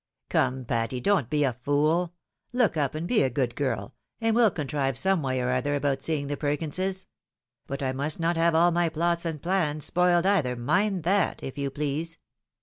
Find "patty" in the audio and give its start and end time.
0.65-0.99